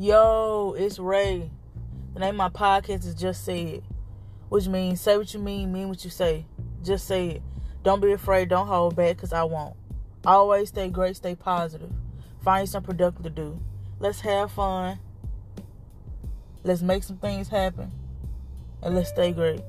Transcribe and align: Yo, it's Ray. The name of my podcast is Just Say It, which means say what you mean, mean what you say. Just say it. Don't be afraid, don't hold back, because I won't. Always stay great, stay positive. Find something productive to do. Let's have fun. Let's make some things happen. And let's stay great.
Yo, 0.00 0.76
it's 0.78 1.00
Ray. 1.00 1.50
The 2.14 2.20
name 2.20 2.40
of 2.40 2.52
my 2.54 2.78
podcast 2.78 3.04
is 3.04 3.16
Just 3.16 3.44
Say 3.44 3.62
It, 3.62 3.84
which 4.48 4.68
means 4.68 5.00
say 5.00 5.16
what 5.16 5.34
you 5.34 5.40
mean, 5.40 5.72
mean 5.72 5.88
what 5.88 6.04
you 6.04 6.10
say. 6.10 6.46
Just 6.84 7.08
say 7.08 7.30
it. 7.30 7.42
Don't 7.82 8.00
be 8.00 8.12
afraid, 8.12 8.48
don't 8.48 8.68
hold 8.68 8.94
back, 8.94 9.16
because 9.16 9.32
I 9.32 9.42
won't. 9.42 9.74
Always 10.24 10.68
stay 10.68 10.88
great, 10.88 11.16
stay 11.16 11.34
positive. 11.34 11.90
Find 12.44 12.68
something 12.68 12.86
productive 12.94 13.24
to 13.24 13.30
do. 13.30 13.58
Let's 13.98 14.20
have 14.20 14.52
fun. 14.52 15.00
Let's 16.62 16.80
make 16.80 17.02
some 17.02 17.16
things 17.16 17.48
happen. 17.48 17.90
And 18.80 18.94
let's 18.94 19.08
stay 19.08 19.32
great. 19.32 19.62